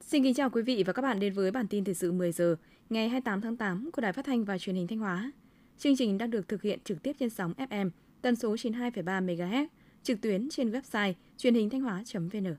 [0.00, 2.32] Xin kính chào quý vị và các bạn đến với bản tin thời sự 10
[2.32, 2.56] giờ
[2.90, 5.32] ngày 28 tháng 8 của Đài Phát thanh và Truyền hình Thanh Hóa.
[5.78, 7.90] Chương trình đang được thực hiện trực tiếp trên sóng FM
[8.22, 9.66] tần số 92,3 MHz,
[10.02, 12.54] trực tuyến trên website truyền hình thanh hóa.vn.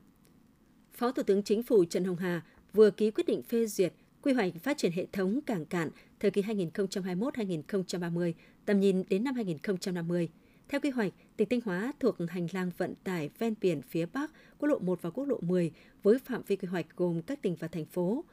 [0.92, 2.42] Phó Thủ tướng Chính phủ Trần Hồng Hà
[2.72, 3.92] vừa ký quyết định phê duyệt
[4.22, 5.90] quy hoạch phát triển hệ thống cảng cạn
[6.20, 8.32] thời kỳ 2021-2030,
[8.70, 10.28] tầm nhìn đến năm 2050.
[10.68, 14.32] Theo quy hoạch, tỉnh Thanh Hóa thuộc hành lang vận tải ven biển phía Bắc,
[14.58, 17.56] quốc lộ 1 và quốc lộ 10 với phạm vi quy hoạch gồm các tỉnh
[17.56, 18.24] và thành phố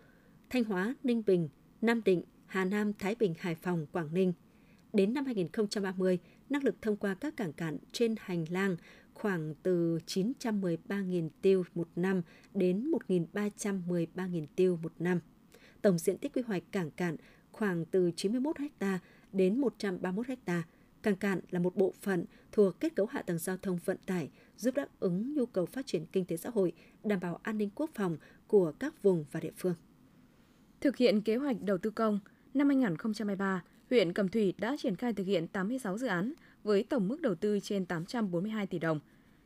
[0.49, 1.49] Thanh Hóa, Ninh Bình,
[1.81, 4.33] Nam Định, Hà Nam, Thái Bình, Hải Phòng, Quảng Ninh.
[4.93, 6.19] Đến năm 2030,
[6.49, 8.77] năng lực thông qua các cảng cạn trên hành lang
[9.13, 12.21] khoảng từ 913.000 tiêu một năm
[12.53, 15.19] đến 1.313.000 tiêu một năm.
[15.81, 17.15] Tổng diện tích quy hoạch cảng cạn
[17.51, 18.99] khoảng từ 91 ha
[19.33, 20.63] đến 131 ha.
[21.03, 24.29] Càng cạn là một bộ phận thuộc kết cấu hạ tầng giao thông vận tải,
[24.57, 27.69] giúp đáp ứng nhu cầu phát triển kinh tế xã hội, đảm bảo an ninh
[27.75, 28.17] quốc phòng
[28.47, 29.75] của các vùng và địa phương.
[30.81, 32.19] Thực hiện kế hoạch đầu tư công,
[32.53, 36.33] năm 2023, huyện Cẩm Thủy đã triển khai thực hiện 86 dự án
[36.63, 38.99] với tổng mức đầu tư trên 842 tỷ đồng.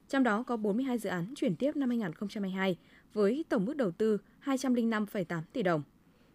[0.10, 2.78] Trong đó có 42 dự án chuyển tiếp năm 2022
[3.14, 5.84] với tổng mức đầu tư 205,8 tỷ đồng.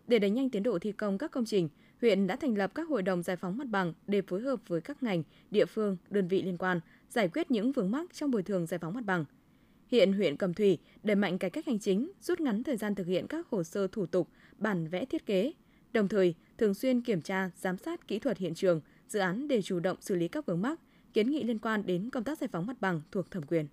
[0.06, 1.68] Để đẩy nhanh tiến độ thi công các công trình,
[2.00, 4.80] huyện đã thành lập các hội đồng giải phóng mặt bằng để phối hợp với
[4.80, 6.80] các ngành, địa phương, đơn vị liên quan
[7.10, 9.24] giải quyết những vướng mắc trong bồi thường giải phóng mặt bằng.
[9.88, 13.06] Hiện huyện Cẩm Thủy đẩy mạnh cải cách hành chính, rút ngắn thời gian thực
[13.06, 15.52] hiện các hồ sơ thủ tục, bản vẽ thiết kế,
[15.92, 19.62] đồng thời thường xuyên kiểm tra, giám sát kỹ thuật hiện trường, dự án để
[19.62, 20.80] chủ động xử lý các vướng mắc,
[21.12, 23.66] kiến nghị liên quan đến công tác giải phóng mặt bằng thuộc thẩm quyền.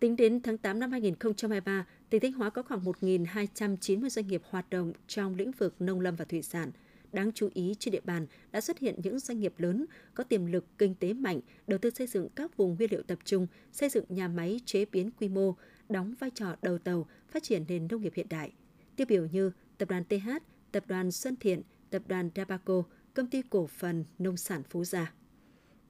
[0.00, 4.70] Tính đến tháng 8 năm 2023, tỉnh Thanh Hóa có khoảng 1.290 doanh nghiệp hoạt
[4.70, 6.70] động trong lĩnh vực nông lâm và thủy sản.
[7.16, 10.46] Đáng chú ý trên địa bàn đã xuất hiện những doanh nghiệp lớn có tiềm
[10.46, 13.88] lực kinh tế mạnh, đầu tư xây dựng các vùng nguyên liệu tập trung, xây
[13.88, 15.54] dựng nhà máy chế biến quy mô,
[15.88, 18.52] đóng vai trò đầu tàu phát triển nền nông nghiệp hiện đại.
[18.96, 20.30] Tiêu biểu như Tập đoàn TH,
[20.72, 22.82] Tập đoàn Xuân Thiện, Tập đoàn Dabaco,
[23.14, 25.12] Công ty Cổ phần Nông sản Phú Gia.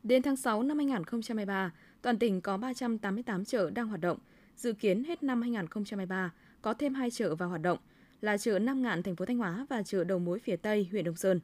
[0.02, 1.72] Đến tháng 6 năm 2023,
[2.02, 4.18] toàn tỉnh có 388 chợ đang hoạt động.
[4.56, 6.32] Dự kiến hết năm 2023
[6.62, 7.78] có thêm 2 chợ vào hoạt động
[8.20, 11.04] là chợ Nam Ngạn thành phố Thanh Hóa và chợ đầu mối phía Tây huyện
[11.04, 11.40] Đông Sơn.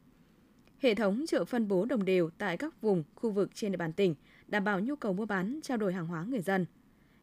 [0.79, 3.93] Hệ thống chợ phân bố đồng đều tại các vùng, khu vực trên địa bàn
[3.93, 4.15] tỉnh,
[4.47, 6.65] đảm bảo nhu cầu mua bán, trao đổi hàng hóa người dân.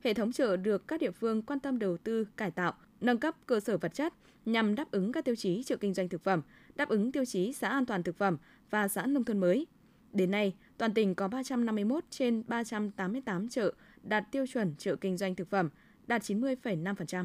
[0.00, 3.36] Hệ thống chợ được các địa phương quan tâm đầu tư, cải tạo, nâng cấp
[3.46, 6.42] cơ sở vật chất nhằm đáp ứng các tiêu chí chợ kinh doanh thực phẩm,
[6.74, 8.36] đáp ứng tiêu chí xã an toàn thực phẩm
[8.70, 9.66] và xã nông thôn mới.
[10.12, 13.72] Đến nay, toàn tỉnh có 351 trên 388 chợ
[14.02, 15.70] đạt tiêu chuẩn chợ kinh doanh thực phẩm,
[16.06, 17.24] đạt 90,5%.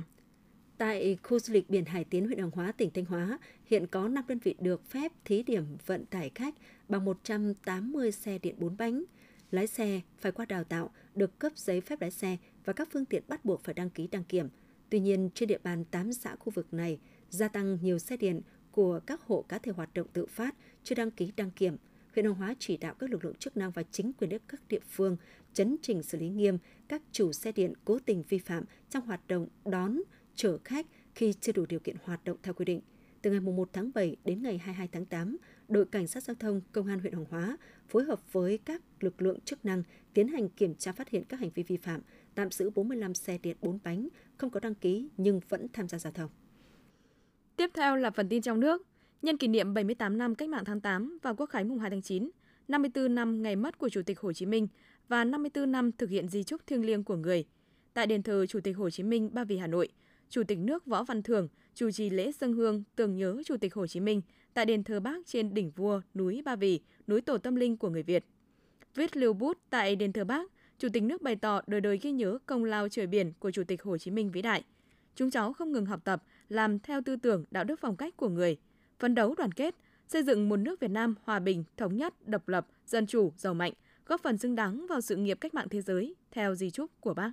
[0.78, 4.08] Tại khu du lịch biển Hải Tiến, huyện Hoàng Hóa, tỉnh Thanh Hóa, hiện có
[4.08, 6.56] 5 đơn vị được phép thí điểm vận tải khách
[6.90, 9.04] bằng 180 xe điện 4 bánh.
[9.52, 13.06] Lái xe phải qua đào tạo, được cấp giấy phép lái xe và các phương
[13.06, 14.50] tiện bắt buộc phải đăng ký đăng kiểm.
[14.90, 17.00] Tuy nhiên, trên địa bàn 8 xã khu vực này,
[17.30, 20.96] gia tăng nhiều xe điện của các hộ cá thể hoạt động tự phát chưa
[20.96, 21.78] đăng ký đăng kiểm.
[22.14, 24.80] Huyện Hoàng Hóa chỉ đạo các lực lượng chức năng và chính quyền các địa
[24.90, 25.18] phương
[25.54, 26.58] chấn chỉnh xử lý nghiêm
[26.88, 29.98] các chủ xe điện cố tình vi phạm trong hoạt động đón,
[30.36, 30.86] chở khách
[31.16, 32.82] khi chưa đủ điều kiện hoạt động theo quy định.
[33.22, 35.38] Từ ngày 1 tháng 7 đến ngày 22 tháng 8,
[35.68, 37.58] đội cảnh sát giao thông công an huyện Hoàng Hóa
[37.88, 41.40] phối hợp với các lực lượng chức năng tiến hành kiểm tra phát hiện các
[41.40, 42.02] hành vi vi phạm,
[42.36, 44.08] tạm giữ 45 xe điện 4 bánh
[44.38, 46.30] không có đăng ký nhưng vẫn tham gia giao thông.
[47.56, 48.88] Tiếp theo là phần tin trong nước.
[49.22, 52.02] Nhân kỷ niệm 78 năm Cách mạng tháng 8 và Quốc khánh mùng 2 tháng
[52.02, 52.30] 9,
[52.68, 54.68] 54 năm ngày mất của Chủ tịch Hồ Chí Minh
[55.08, 57.46] và 54 năm thực hiện di trúc thiêng liêng của người.
[57.94, 59.90] Tại đền thờ Chủ tịch Hồ Chí Minh Ba Vì Hà Nội,
[60.30, 63.74] Chủ tịch nước Võ Văn Thưởng chủ trì lễ dân hương tưởng nhớ Chủ tịch
[63.74, 64.22] Hồ Chí Minh
[64.54, 67.90] tại đền thờ Bác trên đỉnh Vua, núi Ba Vì, núi tổ tâm linh của
[67.90, 68.26] người Việt.
[68.96, 72.12] Viết lưu bút tại đền thờ Bác, Chủ tịch nước bày tỏ đời đời ghi
[72.12, 74.64] nhớ công lao trời biển của Chủ tịch Hồ Chí Minh vĩ đại.
[75.16, 78.30] Chúng cháu không ngừng học tập, làm theo tư tưởng, đạo đức phong cách của
[78.30, 78.58] người,
[79.00, 79.76] phấn đấu đoàn kết,
[80.08, 83.54] xây dựng một nước Việt Nam hòa bình, thống nhất, độc lập, dân chủ, giàu
[83.54, 83.74] mạnh,
[84.06, 87.14] góp phần xứng đáng vào sự nghiệp cách mạng thế giới theo di trúc của
[87.14, 87.32] Bác.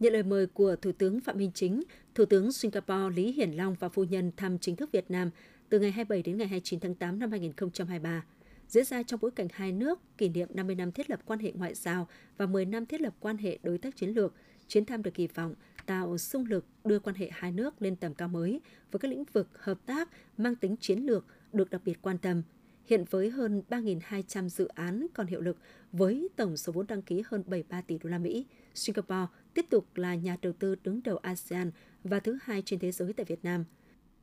[0.00, 1.82] Nhận lời mời của Thủ tướng Phạm Minh Chính,
[2.14, 5.30] Thủ tướng Singapore Lý Hiển Long và phu nhân thăm chính thức Việt Nam
[5.68, 8.24] từ ngày 27 đến ngày 29 tháng 8 năm 2023,
[8.68, 11.52] diễn ra trong bối cảnh hai nước kỷ niệm 50 năm thiết lập quan hệ
[11.52, 14.34] ngoại giao và 10 năm thiết lập quan hệ đối tác chiến lược.
[14.68, 15.54] Chuyến thăm được kỳ vọng
[15.86, 18.60] tạo xung lực đưa quan hệ hai nước lên tầm cao mới
[18.90, 22.42] với các lĩnh vực hợp tác mang tính chiến lược được đặc biệt quan tâm.
[22.86, 25.56] Hiện với hơn 3.200 dự án còn hiệu lực
[25.92, 29.86] với tổng số vốn đăng ký hơn 73 tỷ đô la Mỹ, Singapore tiếp tục
[29.94, 31.70] là nhà đầu tư đứng đầu ASEAN
[32.04, 33.64] và thứ hai trên thế giới tại Việt Nam.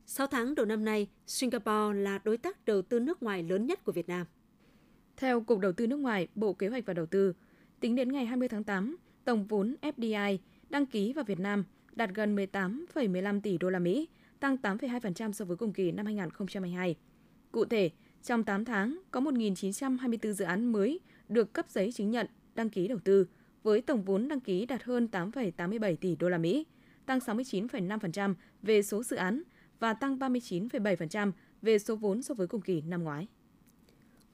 [0.06, 3.84] 6 tháng đầu năm nay, Singapore là đối tác đầu tư nước ngoài lớn nhất
[3.84, 4.26] của Việt Nam.
[5.16, 7.34] Theo Cục Đầu tư nước ngoài, Bộ Kế hoạch và Đầu tư,
[7.80, 10.38] tính đến ngày 20 tháng 8, tổng vốn FDI
[10.70, 14.08] đăng ký vào Việt Nam đạt gần 18,15 tỷ đô la Mỹ,
[14.40, 16.96] tăng 8,2% so với cùng kỳ năm 2022.
[17.52, 17.90] Cụ thể,
[18.22, 22.88] trong 8 tháng, có 1.924 dự án mới được cấp giấy chứng nhận đăng ký
[22.88, 23.26] đầu tư,
[23.62, 26.66] với tổng vốn đăng ký đạt hơn 8,87 tỷ đô la Mỹ,
[27.06, 29.42] tăng 69,5% về số dự án
[29.80, 31.32] và tăng 39,7%
[31.62, 33.26] về số vốn so với cùng kỳ năm ngoái.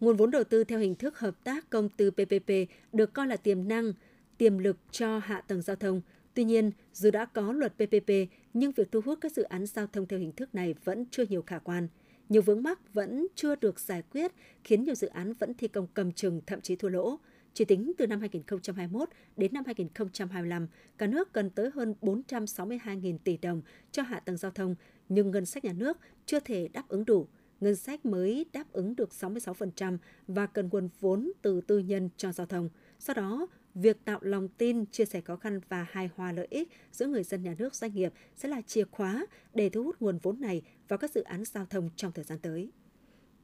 [0.01, 2.51] Nguồn vốn đầu tư theo hình thức hợp tác công tư PPP
[2.93, 3.93] được coi là tiềm năng,
[4.39, 6.01] tiềm lực cho hạ tầng giao thông.
[6.35, 8.11] Tuy nhiên, dù đã có luật PPP,
[8.55, 11.25] nhưng việc thu hút các dự án giao thông theo hình thức này vẫn chưa
[11.29, 11.89] nhiều khả quan.
[12.29, 14.33] Nhiều vướng mắc vẫn chưa được giải quyết,
[14.65, 17.19] khiến nhiều dự án vẫn thi công cầm chừng, thậm chí thua lỗ.
[17.55, 20.67] Chỉ tính từ năm 2021 đến năm 2025,
[20.99, 23.63] cả nước cần tới hơn 462.000 tỷ đồng
[23.93, 24.75] cho hạ tầng giao thông,
[25.09, 27.27] nhưng ngân sách nhà nước chưa thể đáp ứng đủ.
[27.61, 29.99] Ngân sách mới đáp ứng được 66%
[30.29, 32.69] và cần nguồn vốn từ tư nhân cho giao thông.
[32.99, 36.69] Do đó, việc tạo lòng tin, chia sẻ khó khăn và hài hòa lợi ích
[36.93, 40.19] giữa người dân nhà nước doanh nghiệp sẽ là chìa khóa để thu hút nguồn
[40.19, 42.71] vốn này vào các dự án giao thông trong thời gian tới.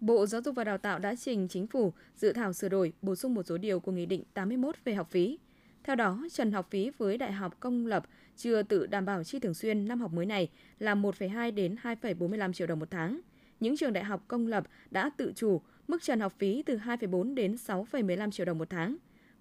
[0.00, 3.14] Bộ Giáo dục và Đào tạo đã trình chính phủ dự thảo sửa đổi bổ
[3.14, 5.38] sung một số điều của Nghị định 81 về học phí.
[5.84, 8.06] Theo đó, trần học phí với đại học công lập
[8.36, 10.48] chưa tự đảm bảo chi thường xuyên năm học mới này
[10.78, 13.20] là 1,2 đến 2,45 triệu đồng một tháng.
[13.60, 17.34] Những trường đại học công lập đã tự chủ mức trần học phí từ 2,4
[17.34, 18.96] đến 6,15 triệu đồng một tháng.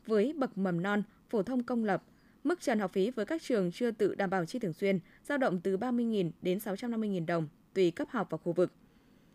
[0.05, 2.03] Với bậc mầm non, phổ thông công lập,
[2.43, 5.37] mức trần học phí với các trường chưa tự đảm bảo chi thường xuyên dao
[5.37, 8.71] động từ 30.000 đến 650.000 đồng tùy cấp học và khu vực.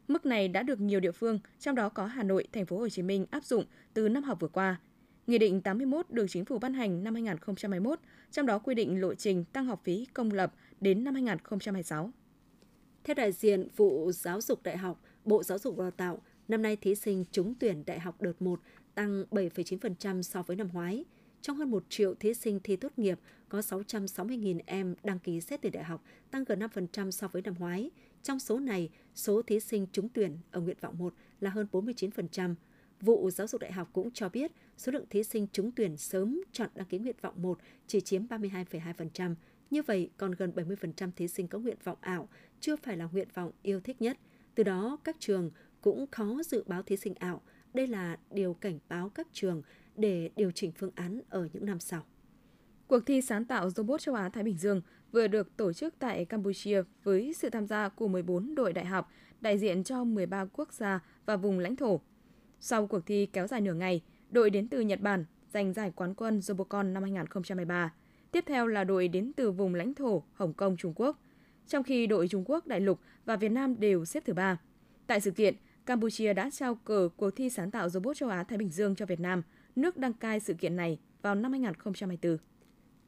[0.09, 2.89] Mức này đã được nhiều địa phương, trong đó có Hà Nội, Thành phố Hồ
[2.89, 3.65] Chí Minh áp dụng
[3.95, 4.81] từ năm học vừa qua.
[5.27, 7.99] Nghị định 81 được chính phủ ban hành năm 2021,
[8.31, 12.11] trong đó quy định lộ trình tăng học phí công lập đến năm 2026.
[13.05, 16.63] Theo đại diện vụ giáo dục đại học, Bộ Giáo dục và Đào tạo, năm
[16.63, 18.61] nay thí sinh trúng tuyển đại học đợt 1
[18.95, 21.05] tăng 7,9% so với năm ngoái.
[21.41, 23.19] Trong hơn 1 triệu thí sinh thi tốt nghiệp,
[23.49, 27.55] có 660.000 em đăng ký xét tuyển đại học, tăng gần 5% so với năm
[27.59, 27.91] ngoái.
[28.25, 32.55] Trong số này, số thí sinh trúng tuyển ở nguyện vọng 1 là hơn 49%.
[33.01, 36.41] Vụ Giáo dục Đại học cũng cho biết số lượng thí sinh trúng tuyển sớm
[36.53, 39.35] chọn đăng ký nguyện vọng 1 chỉ chiếm 32,2%.
[39.71, 42.29] Như vậy, còn gần 70% thí sinh có nguyện vọng ảo
[42.61, 44.19] chưa phải là nguyện vọng yêu thích nhất.
[44.55, 45.51] Từ đó, các trường
[45.81, 47.43] cũng khó dự báo thí sinh ảo.
[47.75, 49.63] Đây là điều cảnh báo các trường
[49.97, 52.05] để điều chỉnh phương án ở những năm sau.
[52.87, 54.81] Cuộc thi sáng tạo robot châu Á Thái Bình Dương
[55.15, 59.11] vừa được tổ chức tại Campuchia với sự tham gia của 14 đội đại học
[59.41, 62.01] đại diện cho 13 quốc gia và vùng lãnh thổ.
[62.61, 66.15] Sau cuộc thi kéo dài nửa ngày, đội đến từ Nhật Bản giành giải quán
[66.15, 67.93] quân Robocon năm 2013
[68.31, 71.19] Tiếp theo là đội đến từ vùng lãnh thổ Hồng Kông, Trung Quốc.
[71.67, 74.61] Trong khi đội Trung Quốc, Đại lục và Việt Nam đều xếp thứ ba.
[75.07, 75.55] Tại sự kiện,
[75.87, 79.07] Campuchia đã trao cờ cuộc thi sáng tạo robot châu Á Thái Bình Dương cho
[79.07, 79.43] Việt Nam,
[79.77, 82.39] nước đăng cai sự kiện này vào năm 2024.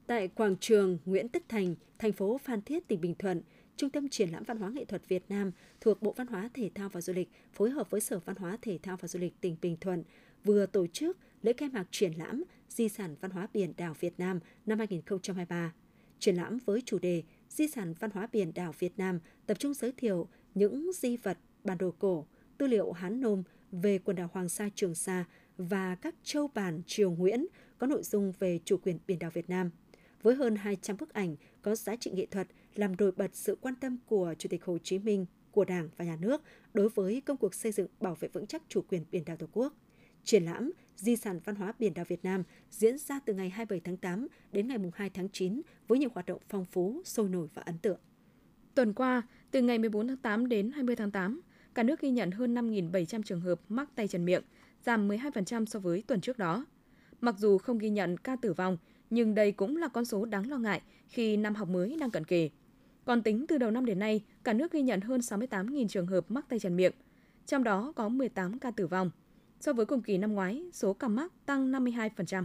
[0.06, 3.42] Tại quảng trường Nguyễn Tất Thành, thành phố Phan Thiết, tỉnh Bình Thuận,
[3.76, 5.50] Trung tâm Triển lãm Văn hóa Nghệ thuật Việt Nam
[5.80, 8.58] thuộc Bộ Văn hóa Thể thao và Du lịch phối hợp với Sở Văn hóa
[8.62, 10.04] Thể thao và Du lịch tỉnh Bình Thuận
[10.44, 14.14] vừa tổ chức lễ khai mạc triển lãm Di sản văn hóa biển đảo Việt
[14.18, 15.72] Nam năm 2023.
[16.18, 19.74] Triển lãm với chủ đề Di sản văn hóa biển đảo Việt Nam tập trung
[19.74, 22.26] giới thiệu những di vật, bản đồ cổ,
[22.58, 23.42] tư liệu Hán Nôm
[23.72, 25.24] về quần đảo Hoàng Sa Trường Sa
[25.56, 27.46] và các châu bản Triều Nguyễn
[27.78, 29.70] có nội dung về chủ quyền biển đảo Việt Nam–
[30.22, 33.74] với hơn 200 bức ảnh có giá trị nghệ thuật làm nổi bật sự quan
[33.74, 36.42] tâm của Chủ tịch Hồ Chí Minh, của Đảng và Nhà nước
[36.74, 39.46] đối với công cuộc xây dựng bảo vệ vững chắc chủ quyền biển đảo Tổ
[39.52, 39.74] quốc.
[40.24, 43.80] Triển lãm Di sản văn hóa biển đảo Việt Nam diễn ra từ ngày 27
[43.80, 47.48] tháng 8 đến ngày 2 tháng 9 với nhiều hoạt động phong phú, sôi nổi
[47.54, 47.98] và ấn tượng.
[48.74, 51.40] Tuần qua, từ ngày 14 tháng 8 đến 20 tháng 8,
[51.74, 54.42] cả nước ghi nhận hơn 5.700 trường hợp mắc tay chân miệng,
[54.84, 56.66] giảm 12% so với tuần trước đó.
[57.20, 58.76] Mặc dù không ghi nhận ca tử vong,
[59.10, 62.24] nhưng đây cũng là con số đáng lo ngại khi năm học mới đang cận
[62.24, 62.50] kề.
[63.04, 66.30] Còn tính từ đầu năm đến nay, cả nước ghi nhận hơn 68.000 trường hợp
[66.30, 66.92] mắc tay chân miệng,
[67.46, 69.10] trong đó có 18 ca tử vong.
[69.60, 72.44] So với cùng kỳ năm ngoái, số ca mắc tăng 52%.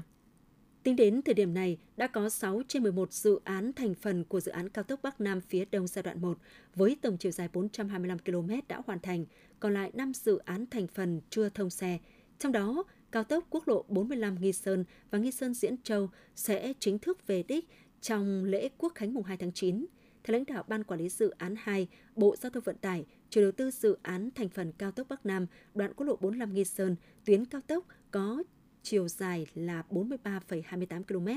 [0.83, 4.39] Tính đến thời điểm này, đã có 6 trên 11 dự án thành phần của
[4.39, 6.37] dự án cao tốc Bắc Nam phía Đông giai đoạn 1
[6.75, 9.25] với tổng chiều dài 425 km đã hoàn thành,
[9.59, 11.99] còn lại 5 dự án thành phần chưa thông xe.
[12.39, 16.73] Trong đó, cao tốc quốc lộ 45 Nghi Sơn và Nghi Sơn Diễn Châu sẽ
[16.79, 17.69] chính thức về đích
[18.01, 19.85] trong lễ Quốc khánh mùng 2 tháng 9.
[20.23, 23.41] Theo lãnh đạo Ban Quản lý Dự án 2, Bộ Giao thông Vận tải, chủ
[23.41, 26.63] đầu tư dự án thành phần cao tốc Bắc Nam, đoạn quốc lộ 45 Nghi
[26.63, 28.43] Sơn, tuyến cao tốc có
[28.83, 31.27] chiều dài là 43,28 km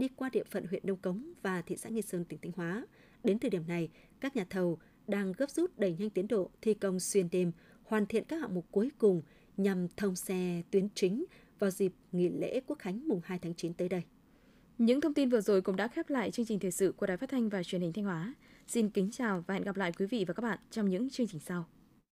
[0.00, 2.86] đi qua địa phận huyện Đông Cống và thị xã Nghi Sơn, tỉnh Thanh Hóa.
[3.24, 3.88] Đến thời điểm này,
[4.20, 7.52] các nhà thầu đang gấp rút đẩy nhanh tiến độ thi công xuyên đêm,
[7.84, 9.22] hoàn thiện các hạng mục cuối cùng
[9.56, 11.24] nhằm thông xe tuyến chính
[11.58, 14.02] vào dịp nghỉ lễ Quốc khánh mùng 2 tháng 9 tới đây.
[14.78, 17.16] Những thông tin vừa rồi cũng đã khép lại chương trình thời sự của Đài
[17.16, 18.34] Phát thanh và Truyền hình Thanh Hóa.
[18.66, 21.26] Xin kính chào và hẹn gặp lại quý vị và các bạn trong những chương
[21.26, 21.66] trình sau.